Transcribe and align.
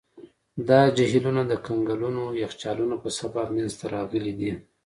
دا 0.67 0.79
جهیلونه 0.97 1.41
د 1.47 1.53
کنګلونو 1.65 2.23
یخچالونو 2.43 2.95
په 3.03 3.09
سبب 3.19 3.45
منځته 3.55 3.85
راغلي 3.95 4.33
دي. 4.39 4.51